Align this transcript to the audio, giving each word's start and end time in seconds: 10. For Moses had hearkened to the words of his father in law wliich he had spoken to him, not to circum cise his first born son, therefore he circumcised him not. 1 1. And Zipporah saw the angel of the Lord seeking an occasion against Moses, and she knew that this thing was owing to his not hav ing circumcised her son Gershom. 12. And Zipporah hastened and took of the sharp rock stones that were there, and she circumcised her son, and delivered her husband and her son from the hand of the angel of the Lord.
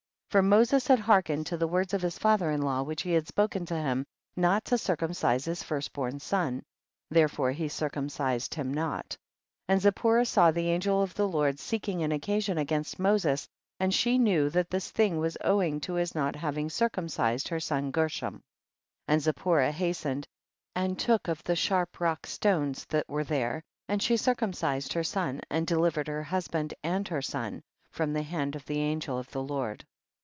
10. 0.33 0.37
For 0.37 0.43
Moses 0.47 0.87
had 0.87 0.99
hearkened 0.99 1.47
to 1.47 1.57
the 1.57 1.67
words 1.67 1.93
of 1.93 2.01
his 2.01 2.17
father 2.17 2.51
in 2.51 2.61
law 2.61 2.85
wliich 2.85 3.01
he 3.01 3.11
had 3.11 3.27
spoken 3.27 3.65
to 3.65 3.75
him, 3.75 4.05
not 4.37 4.63
to 4.63 4.77
circum 4.77 5.11
cise 5.11 5.43
his 5.45 5.61
first 5.61 5.91
born 5.91 6.21
son, 6.21 6.63
therefore 7.09 7.51
he 7.51 7.67
circumcised 7.67 8.53
him 8.55 8.73
not. 8.73 9.17
1 9.65 9.67
1. 9.67 9.67
And 9.73 9.81
Zipporah 9.81 10.25
saw 10.25 10.49
the 10.49 10.69
angel 10.69 11.01
of 11.01 11.13
the 11.15 11.27
Lord 11.27 11.59
seeking 11.59 12.01
an 12.01 12.13
occasion 12.13 12.57
against 12.57 12.97
Moses, 12.97 13.45
and 13.77 13.93
she 13.93 14.17
knew 14.17 14.49
that 14.51 14.69
this 14.69 14.89
thing 14.89 15.17
was 15.19 15.37
owing 15.41 15.81
to 15.81 15.95
his 15.95 16.15
not 16.15 16.37
hav 16.37 16.57
ing 16.57 16.69
circumcised 16.69 17.49
her 17.49 17.59
son 17.59 17.91
Gershom. 17.91 18.35
12. 18.35 18.41
And 19.09 19.21
Zipporah 19.21 19.73
hastened 19.73 20.25
and 20.73 20.97
took 20.97 21.27
of 21.27 21.43
the 21.43 21.57
sharp 21.57 21.99
rock 21.99 22.25
stones 22.25 22.85
that 22.85 23.09
were 23.09 23.25
there, 23.25 23.61
and 23.89 24.01
she 24.01 24.15
circumcised 24.15 24.93
her 24.93 25.03
son, 25.03 25.41
and 25.49 25.67
delivered 25.67 26.07
her 26.07 26.23
husband 26.23 26.73
and 26.83 27.05
her 27.09 27.21
son 27.21 27.61
from 27.89 28.13
the 28.13 28.23
hand 28.23 28.55
of 28.55 28.65
the 28.65 28.79
angel 28.79 29.17
of 29.17 29.29
the 29.31 29.43
Lord. 29.43 29.83